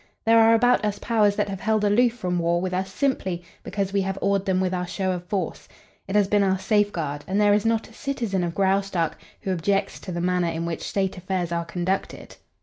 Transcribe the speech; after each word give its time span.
There 0.25 0.39
are 0.39 0.55
about 0.55 0.83
us 0.83 0.97
powers 0.97 1.35
that 1.35 1.47
have 1.47 1.59
held 1.59 1.83
aloof 1.83 2.13
from 2.17 2.39
war 2.39 2.59
with 2.59 2.73
us 2.73 2.91
simply 2.91 3.43
because 3.61 3.93
we 3.93 4.01
have 4.01 4.17
awed 4.19 4.47
them 4.47 4.59
with 4.59 4.73
our 4.73 4.87
show 4.87 5.11
of 5.11 5.23
force. 5.25 5.67
It 6.07 6.15
has 6.15 6.27
been 6.27 6.41
our 6.41 6.57
safeguard, 6.57 7.23
and 7.27 7.39
there 7.39 7.53
is 7.53 7.67
not 7.67 7.87
a 7.87 7.93
citizen 7.93 8.43
of 8.43 8.55
Graustark 8.55 9.13
who 9.41 9.51
objects 9.51 9.99
to 9.99 10.11
the 10.11 10.19
manner 10.19 10.49
in 10.49 10.65
which 10.65 10.81
state 10.89 11.17
affairs 11.19 11.51
are 11.51 11.65
conducted. 11.65 12.35